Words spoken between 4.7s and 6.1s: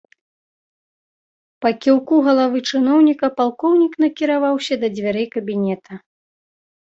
да дзвярэй кабінета.